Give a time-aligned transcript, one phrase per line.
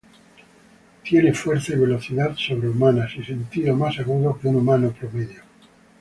[0.35, 0.43] Él
[1.03, 5.43] tiene fuerza y velocidad sobrehumanas y sentidos más agudos que un humano promedio.